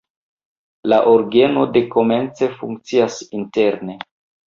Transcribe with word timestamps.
La 0.93 0.99
orgeno 1.11 1.67
dekomence 1.77 2.51
funkcias 2.59 3.23
interne. 3.43 4.05